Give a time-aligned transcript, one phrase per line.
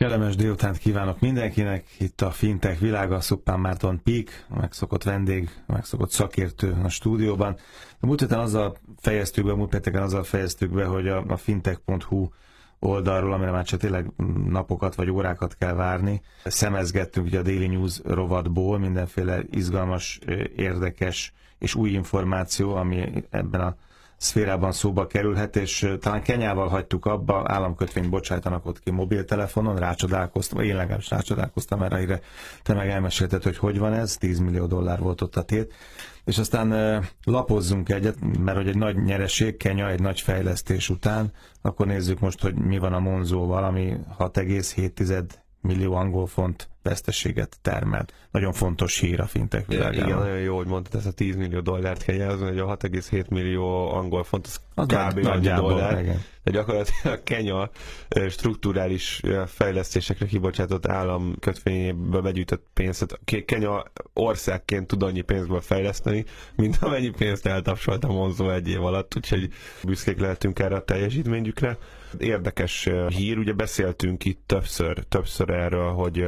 [0.00, 1.84] Kellemes délutánt kívánok mindenkinek.
[1.98, 7.56] Itt a Fintech világa, Szuppán Márton Pík, megszokott vendég, megszokott szakértő a stúdióban.
[8.00, 12.28] A múlt héten azzal fejeztük be, múlt héten azzal fejeztük be, hogy a, a fintech.hu
[12.78, 14.10] oldalról, amire már csak tényleg
[14.48, 16.22] napokat vagy órákat kell várni.
[16.44, 20.18] Szemezgettünk ugye a Daily News rovatból mindenféle izgalmas,
[20.56, 23.76] érdekes és új információ, ami ebben a
[24.20, 30.76] szférában szóba kerülhet, és talán Kenyával hagytuk abba, államkötvényt bocsájtanak ott ki mobiltelefonon, rácsodálkoztam, én
[30.76, 32.20] legalábbis rácsodálkoztam erre, ire
[32.62, 35.74] te meg elmesélted, hogy hogy van ez, 10 millió dollár volt ott a tét,
[36.24, 41.32] és aztán lapozzunk egyet, mert hogy egy nagy nyereség, Kenya egy nagy fejlesztés után,
[41.62, 45.24] akkor nézzük most, hogy mi van a Monzóval, ami 6,7
[45.60, 48.12] millió angol font veszteséget termelt.
[48.30, 50.08] Nagyon fontos hír a fintek világában.
[50.08, 53.28] Igen, nagyon jó, hogy mondtad, ez a 10 millió dollárt kell jelzni, hogy a 6,7
[53.28, 55.26] millió angol font, az, az kb.
[55.26, 56.00] annyi dollár.
[56.00, 56.20] Igen.
[56.44, 57.70] De gyakorlatilag a Kenya
[58.28, 63.20] strukturális fejlesztésekre kibocsátott állam kötvényéből begyűjtött pénzt.
[63.44, 63.82] Kenya
[64.12, 66.24] országként tud annyi pénzből fejleszteni,
[66.56, 69.48] mint amennyi pénzt eltapsolt a Monzo egy év alatt, úgyhogy
[69.84, 71.78] büszkék lehetünk erre a teljesítményükre.
[72.18, 76.24] Érdekes hír, ugye beszéltünk itt többször, többször erről, hogy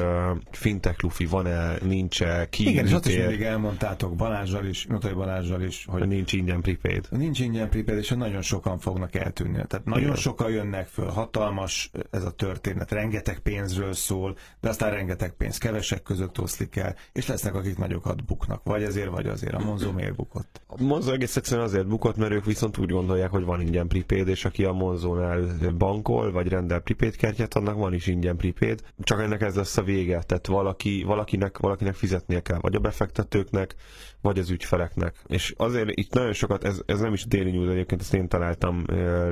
[0.51, 5.63] fintech lufi van-e, nincs-e, ki Igen, és azt is mindig elmondtátok Balázsral is, Notai Balázsral
[5.63, 7.07] is, hogy nincs ingyen prepaid.
[7.11, 9.53] Nincs ingyen prepaid, és nagyon sokan fognak eltűnni.
[9.69, 15.33] Tehát nagyon sokan jönnek föl, hatalmas ez a történet, rengeteg pénzről szól, de aztán rengeteg
[15.33, 18.61] pénz kevesek között oszlik el, és lesznek, akik nagyokat buknak.
[18.65, 19.55] Vagy ezért, vagy azért.
[19.55, 20.61] A Monzo miért bukott?
[20.67, 24.29] A Monzo egész egyszerűen azért bukott, mert ők viszont úgy gondolják, hogy van ingyen prepaid,
[24.29, 25.41] és aki a Monzónál
[25.79, 28.81] bankol, vagy rendel prepaid kártyát, annak van is ingyen prepaid.
[29.03, 30.23] Csak ennek ez lesz a vége.
[30.23, 33.75] Tehát valaki, valakinek, valakinek fizetnie kell, vagy a befektetőknek,
[34.21, 35.23] vagy az ügyfeleknek.
[35.27, 38.85] És azért itt nagyon sokat, ez, ez nem is Daily News egyébként, ezt én találtam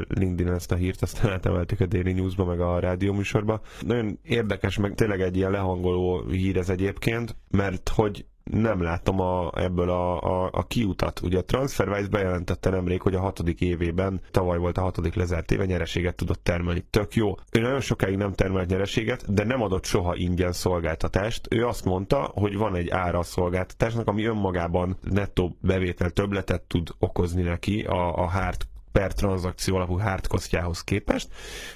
[0.09, 3.61] LinkedIn ezt a hírt, azt átemelték a Daily News-ba, meg a rádió műsorba.
[3.81, 9.51] Nagyon érdekes, meg tényleg egy ilyen lehangoló hír ez egyébként, mert hogy nem látom a,
[9.55, 11.21] ebből a, a, a kiutat.
[11.23, 15.65] Ugye a TransferWise bejelentette nemrég, hogy a hatodik évében, tavaly volt a hatodik lezárt éve,
[15.65, 16.85] nyereséget tudott termelni.
[16.91, 17.35] Tök jó.
[17.53, 21.47] Ő nagyon sokáig nem termelt nyereséget, de nem adott soha ingyen szolgáltatást.
[21.51, 26.89] Ő azt mondta, hogy van egy ára a szolgáltatásnak, ami önmagában nettó bevétel többletet tud
[26.99, 31.29] okozni neki a, a hard per tranzakció alapú hardcosztjához képest,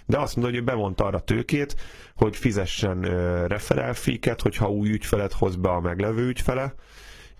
[0.06, 1.76] de azt mondja, hogy bevonta arra tőkét,
[2.16, 3.00] hogy fizessen
[3.46, 6.74] referálféket, hogyha új ügyfelet hoz be a meglevő ügyfele,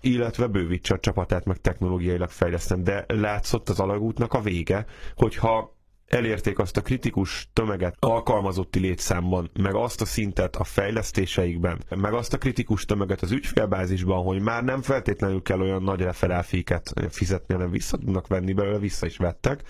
[0.01, 2.83] illetve bővítse a csapatát, meg technológiailag fejleszten.
[2.83, 4.85] De látszott az alagútnak a vége,
[5.15, 5.74] hogyha
[6.07, 12.33] elérték azt a kritikus tömeget alkalmazotti létszámban, meg azt a szintet a fejlesztéseikben, meg azt
[12.33, 17.71] a kritikus tömeget az ügyfélbázisban, hogy már nem feltétlenül kell olyan nagy referálféket fizetni, hanem
[17.71, 19.63] vissza tudnak venni belőle, vissza is vettek,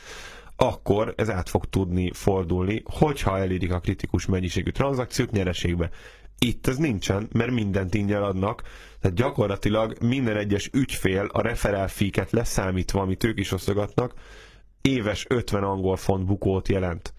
[0.55, 5.89] akkor ez át fog tudni fordulni, hogyha elérik a kritikus mennyiségű tranzakciót nyereségbe.
[6.39, 8.61] Itt ez nincsen, mert mindent ingyen adnak,
[9.01, 14.13] tehát gyakorlatilag minden egyes ügyfél a referálféket leszámítva, amit ők is osztogatnak,
[14.85, 17.13] éves 50 angol font bukót jelent.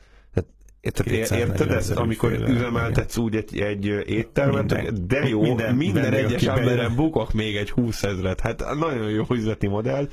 [0.93, 6.43] Tehát érted ezt, amikor üzemeltetsz úgy egy, egy éttermet, minden, de jó, minden, minden egyes
[6.43, 8.41] emberen bukok még egy 20 ezret.
[8.41, 10.09] Hát nagyon jó üzleti modell,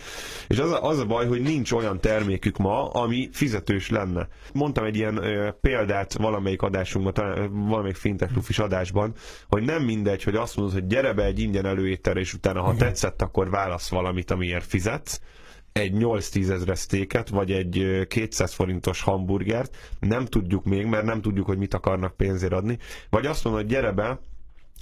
[0.47, 4.27] és az a, az a baj, hogy nincs olyan termékük ma, ami fizetős lenne.
[4.53, 9.13] Mondtam egy ilyen ö, példát valamelyik adásunkban, talán valamelyik fintech lufis adásban,
[9.47, 12.75] hogy nem mindegy, hogy azt mondod, hogy gyere be egy ingyen előétterre, és utána, ha
[12.75, 15.19] tetszett, akkor válasz valamit, amiért fizetsz,
[15.73, 21.45] egy 8-10 ezres sztéket, vagy egy 200 forintos hamburgert, nem tudjuk még, mert nem tudjuk,
[21.45, 22.77] hogy mit akarnak pénzért adni,
[23.09, 24.19] vagy azt mondod, hogy gyere be,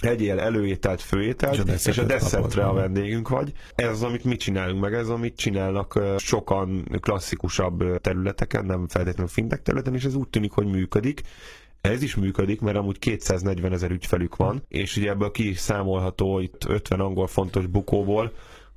[0.00, 3.52] egyél előételt, főételt, és a, és a desszertre a vendégünk vagy.
[3.74, 9.62] Ez az, amit mi csinálunk meg, ez amit csinálnak sokan klasszikusabb területeken, nem feltétlenül fintek
[9.62, 11.22] területen, és ez úgy tűnik, hogy működik.
[11.80, 16.64] Ez is működik, mert amúgy 240 ezer ügyfelük van, és ugye ebből ki számolható itt
[16.68, 18.32] 50 angol fontos bukóból,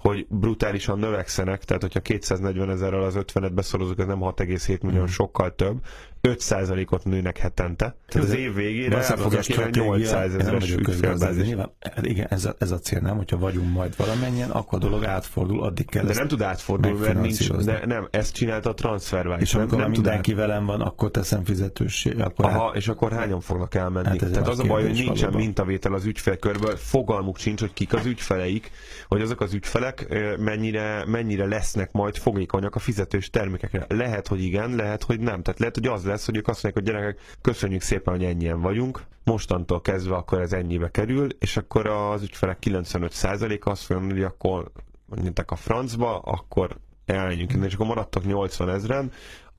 [0.10, 5.06] hogy brutálisan növekszenek, tehát hogyha 240 ezerrel az 50-et beszorozunk, ez nem 6,7 millió, mm.
[5.06, 5.78] sokkal több,
[6.26, 7.96] 5%-ot nőnek hetente.
[8.08, 11.56] Tehát az év végére el fogják érni 800 ezeres ügyfélbázis.
[12.02, 15.64] Igen, ez a, ez a cél nem, hogyha vagyunk majd valamennyien, akkor a dolog átfordul,
[15.64, 19.40] addig kell De nem tud átfordulni, mert nincs, de nem, ezt csinálta a TransferWise.
[19.40, 22.14] És amikor nem, nem mindenki tud velem van, akkor teszem fizetőssé.
[22.20, 22.76] Akkor Aha, át...
[22.76, 24.08] és akkor hányan fognak elmenni?
[24.08, 25.42] Hát Tehát az a baj, hogy nincsen valóban.
[25.42, 28.72] mintavétel az ügyfélkörből, fogalmuk sincs, hogy kik az ügyfeleik,
[29.08, 30.08] hogy azok az ügyfelek
[30.40, 33.86] mennyire, mennyire lesznek majd fogékonyak a fizetős termékekre.
[33.90, 35.42] Lehet, hogy igen, lehet, hogy nem.
[35.42, 38.62] Tehát lehet, hogy az lesz, hogy ők azt mondják, hogy gyerekek, köszönjük szépen, hogy ennyien
[38.62, 44.24] vagyunk, mostantól kezdve akkor ez ennyibe kerül, és akkor az ügyfelek 95%-a azt mondja, hogy
[44.24, 44.72] akkor
[45.06, 49.12] mondjuk a francba, akkor elmenjünk innen, és akkor maradtak 80 ezeren,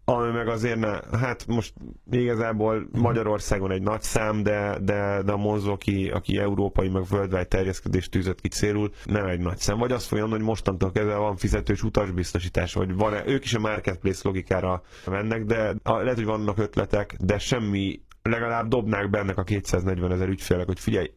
[0.09, 1.75] ami meg azért ne, hát most
[2.11, 7.45] igazából Magyarországon egy nagy szám, de, de, de a Monzo, aki, aki európai, meg worldwide
[7.45, 9.79] terjeszkedést tűzött ki célul, nem egy nagy szám.
[9.79, 13.59] Vagy azt fogja hogy mostantól kezdve van fizetős utasbiztosítás, vagy van -e, ők is a
[13.59, 19.39] marketplace logikára mennek, de a, lehet, hogy vannak ötletek, de semmi, legalább dobnák be ennek
[19.39, 21.11] a 240 ezer ügyfélek, hogy figyelj,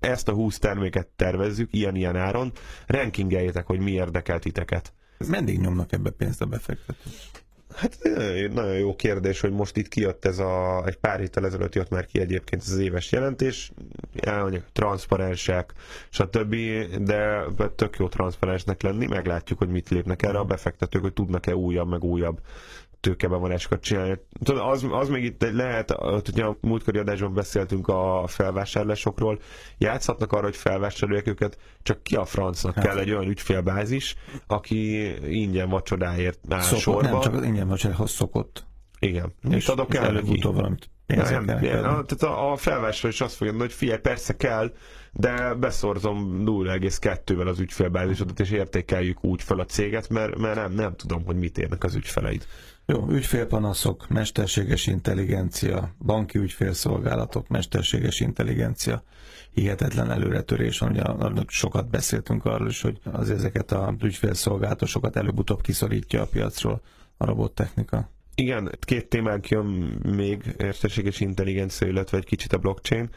[0.00, 2.52] ezt a 20 terméket tervezzük ilyen-ilyen áron,
[2.86, 4.92] rankingeljétek, hogy mi érdekel titeket.
[5.28, 7.46] Meddig nyomnak ebbe pénzt a befektetők?
[7.74, 7.98] Hát
[8.52, 12.06] nagyon jó kérdés, hogy most itt kijött ez a, egy pár héttel ezelőtt jött már
[12.06, 13.72] ki egyébként az éves jelentés,
[14.20, 15.72] elmondjuk transzparensek,
[16.08, 16.54] stb.,
[17.00, 17.44] de
[17.76, 22.04] tök jó transzparensnek lenni, meglátjuk, hogy mit lépnek erre a befektetők, hogy tudnak-e újabb, meg
[22.04, 22.40] újabb
[23.00, 24.20] tőkebevonásokat csinálni.
[24.44, 29.38] Tudod, az, az még itt lehet, hogy a múltkori adásban beszéltünk a felvásárlásokról,
[29.78, 32.84] játszhatnak arra, hogy felvásárolják őket, csak ki a francnak hát.
[32.84, 34.16] kell egy olyan ügyfélbázis,
[34.46, 37.10] aki ingyen vacsodáért áll szokott, sorba.
[37.10, 38.66] Nem, csak ingyen vacsodához szokott.
[38.98, 39.34] Igen.
[39.42, 40.40] És Mit adok el neki?
[40.42, 44.36] valamit nem, nem, a, tehát a, a felvásárló is azt fogja mondani, hogy figyelj, persze
[44.36, 44.72] kell,
[45.18, 50.94] de beszorzom 0,2-vel az ügyfélbázisodat, és értékeljük úgy fel a céget, mert, mert nem, nem
[50.96, 52.46] tudom, hogy mit érnek az ügyfeleid.
[52.86, 59.02] Jó, ügyfélpanaszok, mesterséges intelligencia, banki ügyfélszolgálatok, mesterséges intelligencia,
[59.50, 61.02] hihetetlen előretörés ugye
[61.46, 66.80] sokat beszéltünk arról is, hogy az ezeket a ügyfélszolgálatosokat előbb-utóbb kiszorítja a piacról
[67.16, 68.10] a robottechnika.
[68.40, 69.64] Igen, két témánk jön
[70.16, 73.08] még, mesterséges intelligencia, illetve egy kicsit a blockchain.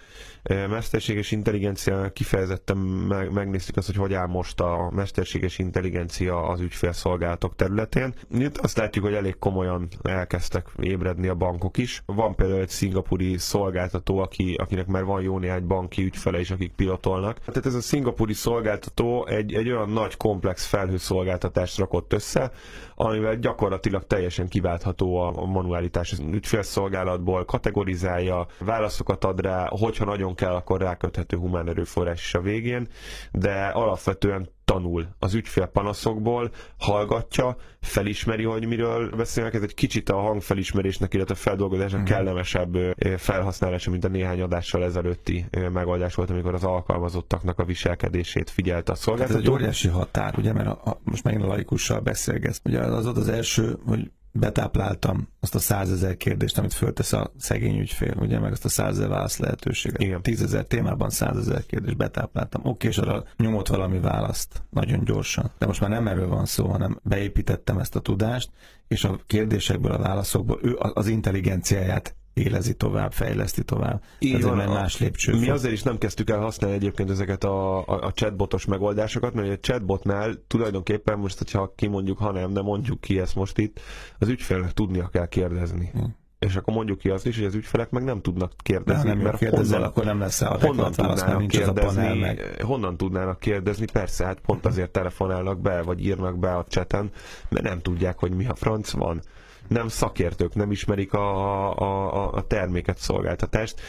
[0.50, 7.56] Mesterséges intelligencia kifejezetten meg, megnéztük azt, hogy hogy áll most a mesterséges intelligencia az ügyfélszolgálatok
[7.56, 8.14] területén.
[8.32, 12.04] Itt azt látjuk, hogy elég komolyan elkezdtek ébredni a bankok is.
[12.06, 16.74] Van például egy szingapúri szolgáltató, aki, akinek már van jó néhány banki ügyfele is, akik
[16.76, 17.40] pilotolnak.
[17.40, 22.52] Tehát ez a szingapúri szolgáltató egy, egy olyan nagy komplex felhőszolgáltatást rakott össze,
[22.96, 30.54] amivel gyakorlatilag teljesen kiváltható a manualitás az ügyfélszolgálatból, kategorizálja, válaszokat ad rá, hogyha nagyon kell,
[30.54, 32.88] akkor ráköthető humán erőforrás is a végén,
[33.32, 39.54] de alapvetően tanul az ügyfél panaszokból, hallgatja, felismeri, hogy miről beszélnek.
[39.54, 42.04] Ez egy kicsit a hangfelismerésnek, illetve a feldolgozásnak mm.
[42.04, 42.78] kellemesebb
[43.18, 48.96] felhasználása, mint a néhány adással ezelőtti megoldás volt, amikor az alkalmazottaknak a viselkedését figyelte a
[48.96, 49.38] szolgáltató.
[49.38, 52.62] Hát ez egy óriási határ, ugye, mert a, a, most megint a laikussal beszélgetsz.
[52.64, 57.80] Ugye az ott az első, hogy betápláltam azt a százezer kérdést, amit föltesz a szegény
[57.80, 60.02] ügyfél, ugye, meg azt a százezer válasz lehetőséget.
[60.02, 60.22] Igen.
[60.22, 62.62] Tízezer témában százezer kérdést betápláltam.
[62.66, 65.52] Oké, és arra nyomott valami választ nagyon gyorsan.
[65.58, 68.50] De most már nem erről van szó, hanem beépítettem ezt a tudást,
[68.88, 74.04] és a kérdésekből, a válaszokból ő az intelligenciáját élezi tovább, fejleszti tovább.
[74.20, 75.40] Így van, más lépcső.
[75.40, 79.50] Mi azért is nem kezdtük el használni egyébként ezeket a, a, a chatbotos megoldásokat, mert
[79.50, 83.80] a chatbotnál tulajdonképpen most, hogyha kimondjuk, ha nem, de mondjuk ki ezt most itt,
[84.20, 85.90] az ügyfélnek tudnia kell kérdezni.
[85.94, 89.18] Hmm és akkor mondjuk ki azt is, hogy az ügyfelek meg nem tudnak kérdezni, nem
[89.18, 92.62] mert kérdezel, honnan, akkor nem lesz a honnan tudnának kérdezni, meg.
[92.62, 97.12] honnan tudnának kérdezni, persze, hát pont azért telefonálnak be, vagy írnak be a cseten,
[97.50, 99.22] mert nem tudják, hogy mi a franc van
[99.68, 103.82] nem szakértők, nem ismerik a, a, a terméket, szolgáltatást.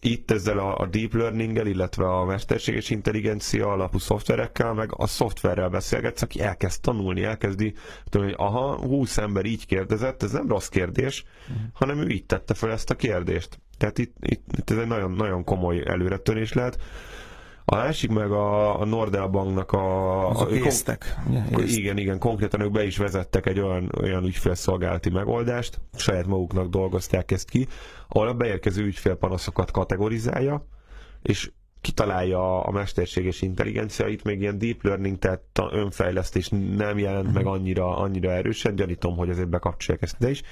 [0.00, 5.68] Itt ezzel a, a deep learning-el, illetve a mesterséges intelligencia alapú szoftverekkel, meg a szoftverrel
[5.68, 7.74] beszélgetsz, aki elkezd tanulni, elkezdi,
[8.08, 11.24] tudom, hogy aha, 20 ember így kérdezett, ez nem rossz kérdés,
[11.72, 13.58] hanem ő így tette fel ezt a kérdést.
[13.78, 16.78] Tehát itt, itt, itt ez egy nagyon, nagyon komoly előretörés lehet.
[17.68, 20.28] A másik meg a, a Nordea Banknak a...
[20.30, 21.16] Azok a, észtek.
[21.52, 26.68] A, igen, igen, konkrétan ők be is vezettek egy olyan, olyan ügyfélszolgálati megoldást, saját maguknak
[26.68, 27.66] dolgozták ezt ki,
[28.08, 30.66] ahol a beérkező ügyfélpanaszokat kategorizálja,
[31.22, 37.46] és kitalálja a mesterséges intelligencia, itt még ilyen deep learning, tehát önfejlesztés nem jelent meg
[37.46, 40.42] annyira, annyira erősen, gyanítom, hogy azért bekapcsolják ezt de is,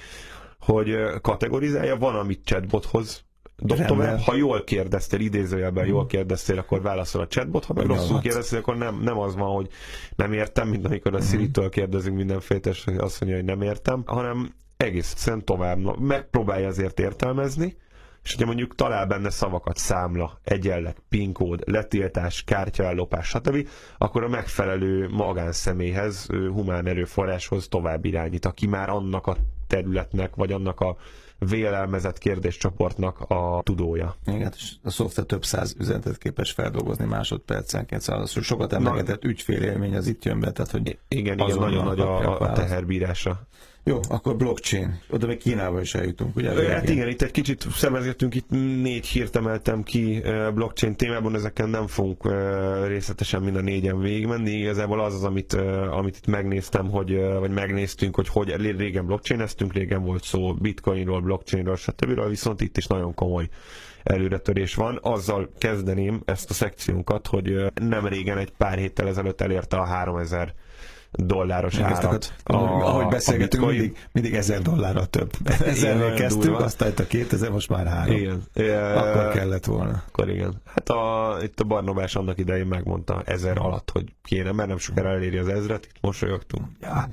[0.61, 3.25] hogy kategorizálja, van, amit chatbothoz
[3.57, 4.17] dobtam el.
[4.17, 8.77] Ha jól kérdeztél, idézőjelben jól kérdeztél, akkor válaszol a chatbot, ha meg rosszul kérdeztél, akkor
[8.77, 9.69] nem, nem az van, hogy
[10.17, 11.27] nem értem, mint amikor a mhm.
[11.27, 17.01] Siri-től kérdezünk mindenféle, és azt mondja, hogy nem értem, hanem egész egyszerűen tovább megpróbálja azért
[17.01, 17.77] értelmezni,
[18.23, 23.69] és hogyha mondjuk talál benne szavakat, számla, egyenlet, PIN kód, letiltás, kártyaellopás, stb.,
[23.99, 29.37] akkor a megfelelő magánszemélyhez, humán erőforráshoz tovább irányít, aki már annak a
[29.75, 30.97] területnek, vagy annak a
[31.39, 34.17] vélelmezett kérdéscsoportnak a tudója.
[34.27, 40.07] Igen, és a szoftver több száz üzenetet képes feldolgozni másodpercenként, szóval sokat emlegetett ügyfélélmény az
[40.07, 43.47] itt jön be, tehát hogy igen, igen, nagyon nagy a, a teherbírása.
[43.87, 44.99] Jó, akkor blockchain.
[45.11, 46.73] Oda még Kínába is eljutunk, ugye?
[46.73, 48.51] Hát igen, itt egy kicsit szemezgetünk, itt
[48.83, 50.23] négy hírt emeltem ki
[50.55, 52.29] blockchain témában, ezeken nem fogunk
[52.87, 54.51] részletesen mind a négyen végigmenni.
[54.51, 55.53] Igazából az az, amit,
[55.91, 61.77] amit itt megnéztem, hogy, vagy megnéztünk, hogy, hogy régen blockchaineztünk, régen volt szó bitcoinról, blockchainról,
[61.77, 62.29] stb.
[62.29, 63.49] Viszont itt is nagyon komoly
[64.03, 64.99] előretörés van.
[65.03, 70.55] Azzal kezdeném ezt a szekciónkat, hogy nem régen, egy pár héttel ezelőtt elérte a 3000
[71.17, 72.33] dolláros árat.
[72.45, 75.31] A, ahogy beszélgetünk, a mindig, mindig ezer dollárra több.
[75.67, 76.65] Ezernél kezdtünk, durva.
[76.65, 78.17] aztán itt a 2000, most már három.
[78.17, 78.43] Igen.
[78.97, 80.03] Akkor kellett volna.
[80.09, 80.63] Akkor igen.
[80.65, 85.09] Hát a, itt a Barnabás annak idején megmondta ezer alatt, hogy kéne, mert nem sokára
[85.09, 86.65] eléri az ezret, itt mosolyogtunk.
[86.81, 87.09] Ja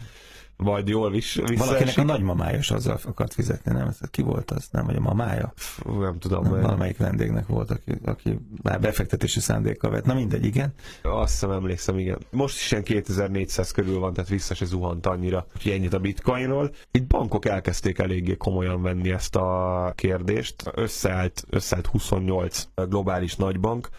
[0.62, 1.66] majd jól is vissza.
[1.66, 3.94] Valakinek a nagymamája is azzal akart fizetni, nem?
[4.12, 4.68] Ki volt az?
[4.72, 5.54] Nem, vagy a mamája?
[6.00, 6.44] Nem tudom.
[6.44, 10.06] Nem, valamelyik vendégnek volt, aki, aki már befektetési szándékkal vett.
[10.06, 10.74] Na mindegy, igen.
[11.04, 12.18] Azt hiszem, emlékszem, igen.
[12.32, 15.46] Most is ilyen 2400 körül van, tehát vissza se zuhant annyira.
[15.56, 16.72] Úgyhogy ennyit a bitcoinról.
[16.92, 20.72] Itt bankok elkezdték eléggé komolyan venni ezt a kérdést.
[20.76, 23.90] Összeállt, összeállt 28 globális nagybank,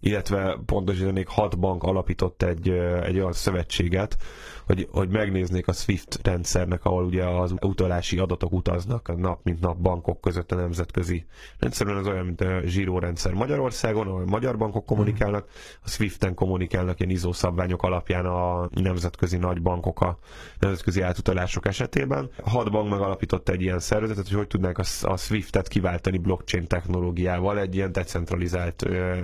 [0.00, 2.68] illetve pontosítanék hat bank alapított egy,
[3.02, 4.16] egy olyan szövetséget,
[4.66, 9.76] hogy, hogy megnéznék a SWIFT rendszernek, ahol ugye az utalási adatok utaznak nap mint nap
[9.76, 11.24] bankok között a nemzetközi
[11.58, 15.48] rendszerben, az olyan, mint a zsírórendszer Magyarországon, ahol magyar bankok kommunikálnak,
[15.84, 20.18] a SWIFT-en kommunikálnak ilyen ISO szabványok alapján a nemzetközi nagy bankok a
[20.58, 22.30] nemzetközi átutalások esetében.
[22.44, 27.58] Hat bank megalapított egy ilyen szervezetet, hogy hogy tudnánk a, a SWIFT-et kiváltani blockchain technológiával,
[27.58, 29.16] egy ilyen decentralizált ö,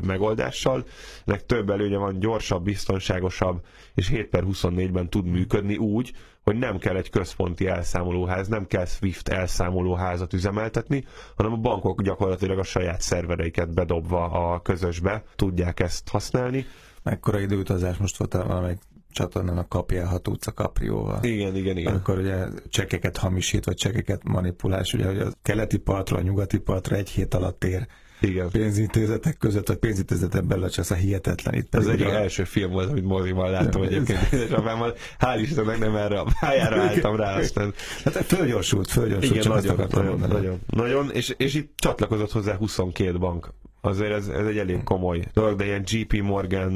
[0.66, 0.84] megoldással.
[1.24, 3.60] Ennek több előnye van, gyorsabb, biztonságosabb,
[3.94, 8.84] és 7 per 24-ben tud működni úgy, hogy nem kell egy központi elszámolóház, nem kell
[8.84, 11.04] SWIFT elszámolóházat üzemeltetni,
[11.36, 16.66] hanem a bankok gyakorlatilag a saját szervereiket bedobva a közösbe tudják ezt használni.
[17.02, 18.78] Mekkora időutazás most volt valamelyik
[19.10, 21.18] csatornán a kapjálható utca kaprióval.
[21.22, 21.92] Igen, igen, igen.
[21.92, 26.96] Amikor ugye csekeket hamisít, vagy csekeket manipulás, ugye hogy a keleti partra, a nyugati partra
[26.96, 27.86] egy hét alatt ér
[28.20, 28.50] igen.
[28.50, 31.54] pénzintézetek között, vagy pénzintézetek belül csak a hihetetlen.
[31.54, 32.14] Itt Ez egyik a...
[32.14, 34.94] első film volt, amit moziban láttam egyébként édesapámmal.
[35.18, 37.74] Hál' Istennek nem erre a pályára álltam rá aztán.
[38.04, 39.44] Hát fölgyorsult, fölgyorsult.
[39.44, 43.52] Igen, nagyon, nagyon, nagyon, nagyon, és, és itt csatlakozott hozzá 22 bank
[43.86, 46.72] azért ez, ez egy elég komoly dolog, de ilyen JP Morgan,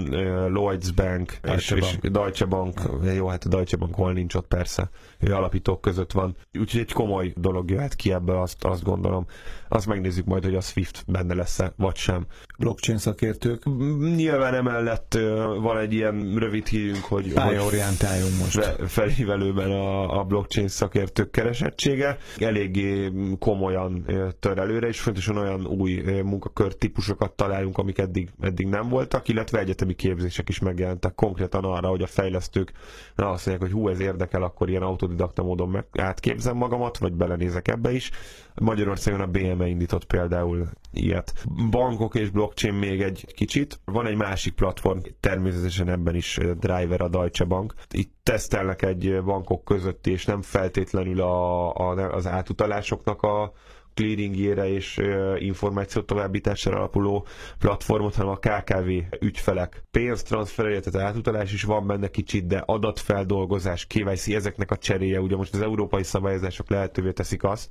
[0.53, 2.03] Lloyds Bank Deutsche és, Bank.
[2.03, 2.81] és Deutsche Bank,
[3.15, 6.37] jó, hát a Deutsche Bank hol nincs ott persze, ő alapítók között van.
[6.59, 9.27] Úgyhogy egy komoly dolog jöhet ki ebből, azt, azt gondolom.
[9.73, 12.27] Azt megnézzük majd, hogy a SWIFT benne lesz-e, vagy sem.
[12.59, 13.65] Blockchain szakértők?
[14.17, 15.19] Nyilván emellett
[15.61, 17.33] van egy ilyen rövid hírünk, hogy,
[17.67, 18.77] orientáljunk most.
[18.87, 24.05] Felhívelőben a, a blockchain szakértők keresettsége eléggé komolyan
[24.41, 29.59] tör előre, és fontosan olyan új munkakör típusokat találunk, amik eddig, eddig nem voltak, illetve
[29.59, 32.73] egyetemi képzések is megjelentek konkrétan arra, hogy a fejlesztők
[33.15, 37.13] na azt mondják, hogy hú, ez érdekel, akkor ilyen autodidakta módon meg átképzem magamat, vagy
[37.13, 38.11] belenézek ebbe is.
[38.55, 39.27] Magyarországon a
[39.61, 41.45] BME indított például ilyet.
[41.71, 43.81] Bankok és blockchain még egy kicsit.
[43.85, 47.75] Van egy másik platform, természetesen ebben is driver a Deutsche Bank.
[47.91, 53.53] Itt tesztelnek egy bankok közötti, és nem feltétlenül a, a, az átutalásoknak a
[54.01, 55.01] clearingjére és
[55.39, 57.27] információ továbbítására alapuló
[57.59, 58.89] platformot, hanem a KKV
[59.25, 65.37] ügyfelek pénztranszferelje, tehát átutalás is van benne kicsit, de adatfeldolgozás, KYC, ezeknek a cseréje, ugye
[65.37, 67.69] most az európai szabályozások lehetővé teszik azt,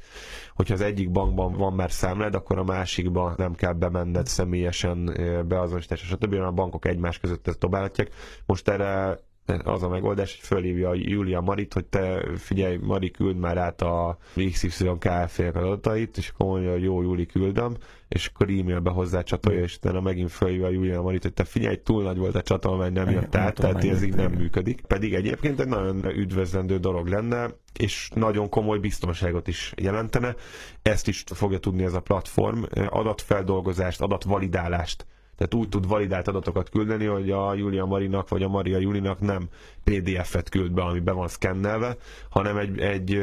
[0.55, 5.05] hogyha az egyik bankban van már számlád, akkor a másikban nem kell bemenned személyesen
[5.47, 6.33] beazonosításra, stb.
[6.33, 8.09] A bankok egymás között ezt dobálhatják.
[8.45, 9.19] Most erre
[9.63, 14.17] az a megoldás, hogy fölhívja Julia Marit, hogy te figyelj, Mari küld már át a
[14.51, 17.75] XY az adatait, és akkor mondja, hogy jó, Júli küldöm,
[18.07, 22.03] és akkor e-mailbe hozzá csatolja, és utána megint fölhívja Julia Marit, hogy te figyelj, túl
[22.03, 24.81] nagy volt a csatolmány, nem jött át, tehát ez így nem működik.
[24.81, 30.35] Pedig egyébként egy nagyon üdvözlendő dolog lenne, és nagyon komoly biztonságot is jelentene.
[30.81, 35.05] Ezt is fogja tudni ez a platform, adatfeldolgozást, adatvalidálást
[35.39, 39.47] tehát úgy tud validált adatokat küldeni, hogy a Julia Marinak vagy a Maria Julinak nem
[39.83, 41.97] PDF-et küld be, ami be van szkennelve,
[42.29, 43.13] hanem egy, egy,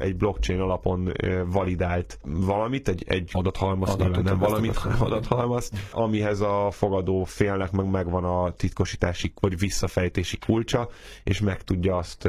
[0.00, 1.12] egy blockchain alapon
[1.46, 7.90] validált valamit, egy, egy adathalmaz, Adatot, nem valamit, hanem adathalmaz, amihez a fogadó félnek meg
[7.90, 10.88] megvan a titkosítási vagy visszafejtési kulcsa,
[11.24, 12.28] és meg tudja azt,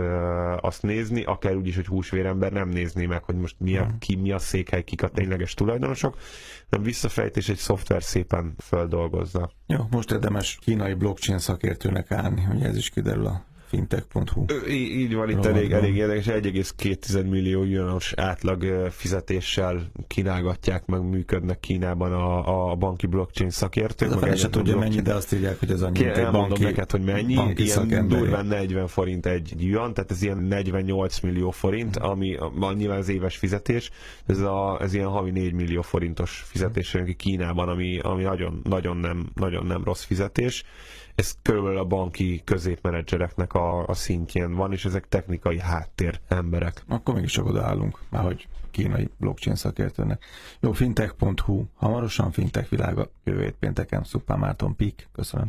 [0.61, 3.97] azt nézni, akár úgy is, hogy húsvérember nem nézné meg, hogy most mi a, hmm.
[3.99, 6.17] ki, mi a székhely, kik a tényleges tulajdonosok,
[6.69, 8.53] nem visszafejtés egy szoftver szépen
[9.27, 9.51] földolgozza.
[9.67, 14.45] Jó, most érdemes kínai blockchain szakértőnek állni, hogy ez is kiderül a fintech.hu.
[14.69, 22.13] Így van, itt elég, elég érdekes, 1,2 millió jönös átlag fizetéssel kínálgatják, meg működnek Kínában
[22.13, 24.11] a, a banki blockchain szakértők.
[24.11, 26.91] Ez a se tudja mennyi, de azt írják, hogy ez annyi, mint egy banki, neked,
[26.91, 27.53] hogy mennyi.
[27.55, 32.97] Ilyen durván 40 forint egy yuan, tehát ez ilyen 48 millió forint, ami a, nyilván
[32.97, 33.89] az éves fizetés,
[34.25, 39.29] ez, a, ez ilyen havi 4 millió forintos fizetés Kínában, ami, ami nagyon, nagyon, nem,
[39.33, 40.63] nagyon nem rossz fizetés
[41.17, 46.83] ez körülbelül a banki középmenedzsereknek a, a szintjén van, és ezek technikai háttér emberek.
[46.87, 50.25] Akkor mégis csak odaállunk, már hogy kínai blockchain szakértőnek.
[50.59, 55.47] Jó, fintech.hu, hamarosan fintech világa, jövő pénteken, Szupán Márton Pik, köszönöm.